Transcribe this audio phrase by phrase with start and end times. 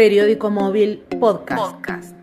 [0.00, 2.16] Periódico móvil podcast.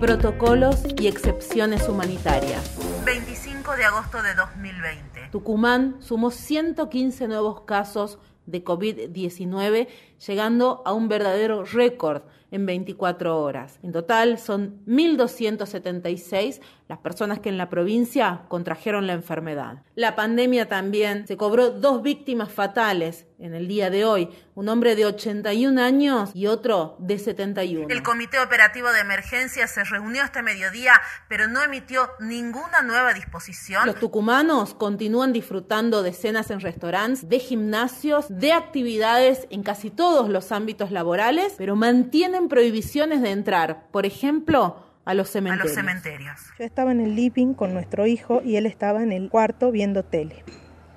[0.00, 2.76] Protocolos y excepciones humanitarias.
[3.04, 5.28] 25 de agosto de 2020.
[5.30, 9.86] Tucumán sumó 115 nuevos casos de COVID-19,
[10.26, 13.78] llegando a un verdadero récord en 24 horas.
[13.82, 19.84] En total son 1.276 las personas que en la provincia contrajeron la enfermedad.
[19.94, 24.96] La pandemia también se cobró dos víctimas fatales en el día de hoy, un hombre
[24.96, 27.86] de 81 años y otro de 71.
[27.88, 30.92] El Comité Operativo de Emergencia se reunió este mediodía,
[31.28, 33.86] pero no emitió ninguna nueva disposición.
[33.86, 40.28] Los tucumanos continúan disfrutando de cenas en restaurantes, de gimnasios, de actividades en casi todos
[40.28, 45.64] los ámbitos laborales, pero mantienen prohibiciones de entrar, por ejemplo, a los cementerios.
[45.64, 46.40] A los cementerios.
[46.58, 50.04] Yo estaba en el living con nuestro hijo y él estaba en el cuarto viendo
[50.04, 50.44] tele.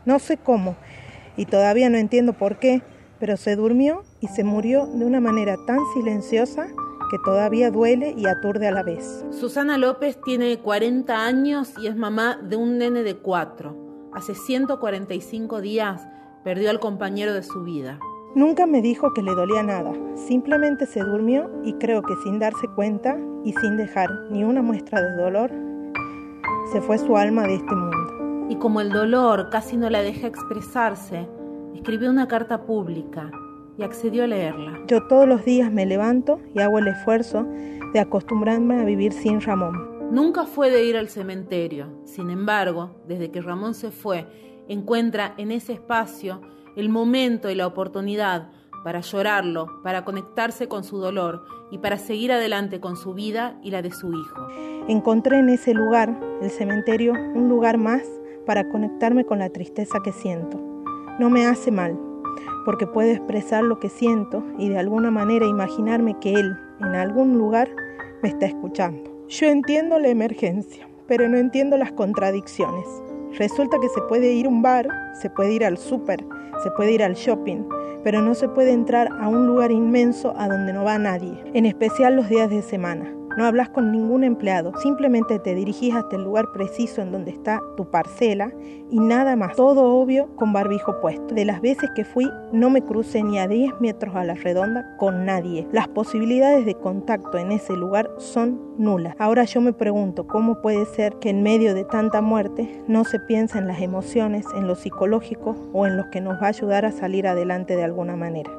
[0.05, 0.75] No sé cómo
[1.37, 2.81] y todavía no entiendo por qué,
[3.19, 6.67] pero se durmió y se murió de una manera tan silenciosa
[7.09, 9.23] que todavía duele y aturde a la vez.
[9.31, 14.11] Susana López tiene 40 años y es mamá de un nene de 4.
[14.13, 16.07] Hace 145 días
[16.43, 17.99] perdió al compañero de su vida.
[18.35, 22.67] Nunca me dijo que le dolía nada, simplemente se durmió y creo que sin darse
[22.67, 25.51] cuenta y sin dejar ni una muestra de dolor,
[26.71, 28.47] se fue su alma de este mundo.
[28.49, 31.27] Y como el dolor casi no la deja expresarse,
[31.75, 33.29] escribió una carta pública
[33.77, 34.79] y accedió a leerla.
[34.87, 37.45] Yo todos los días me levanto y hago el esfuerzo
[37.93, 40.09] de acostumbrarme a vivir sin Ramón.
[40.11, 44.25] Nunca fue de ir al cementerio, sin embargo, desde que Ramón se fue,
[44.67, 46.41] encuentra en ese espacio
[46.75, 48.49] el momento y la oportunidad
[48.83, 53.71] para llorarlo, para conectarse con su dolor y para seguir adelante con su vida y
[53.71, 54.47] la de su hijo.
[54.87, 58.03] Encontré en ese lugar, el cementerio, un lugar más
[58.45, 60.59] para conectarme con la tristeza que siento.
[61.19, 61.97] No me hace mal,
[62.65, 67.37] porque puedo expresar lo que siento y de alguna manera imaginarme que Él, en algún
[67.37, 67.69] lugar,
[68.21, 69.11] me está escuchando.
[69.29, 72.85] Yo entiendo la emergencia, pero no entiendo las contradicciones.
[73.37, 74.87] Resulta que se puede ir a un bar,
[75.19, 76.23] se puede ir al súper,
[76.61, 77.63] se puede ir al shopping,
[78.03, 81.65] pero no se puede entrar a un lugar inmenso a donde no va nadie, en
[81.65, 83.11] especial los días de semana.
[83.37, 87.61] No hablas con ningún empleado, simplemente te dirigís hasta el lugar preciso en donde está
[87.75, 88.51] tu parcela
[88.91, 89.55] y nada más.
[89.55, 91.33] Todo obvio con barbijo puesto.
[91.33, 94.95] De las veces que fui, no me crucé ni a 10 metros a la redonda
[94.97, 95.67] con nadie.
[95.71, 99.15] Las posibilidades de contacto en ese lugar son nulas.
[99.17, 103.19] Ahora yo me pregunto cómo puede ser que en medio de tanta muerte no se
[103.19, 106.85] piensa en las emociones, en lo psicológico o en lo que nos va a ayudar
[106.85, 108.51] a salir adelante de alguna manera.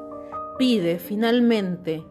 [0.57, 2.03] Pide finalmente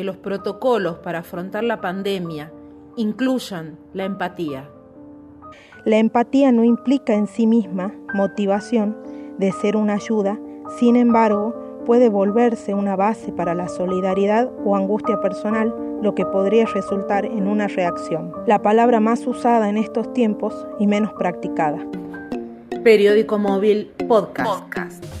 [0.00, 2.50] que los protocolos para afrontar la pandemia
[2.96, 4.66] incluyan la empatía.
[5.84, 8.96] La empatía no implica en sí misma motivación
[9.36, 10.38] de ser una ayuda,
[10.78, 16.64] sin embargo, puede volverse una base para la solidaridad o angustia personal, lo que podría
[16.64, 18.32] resultar en una reacción.
[18.46, 21.86] La palabra más usada en estos tiempos y menos practicada.
[22.82, 24.62] Periódico móvil podcast.
[24.62, 25.19] podcast.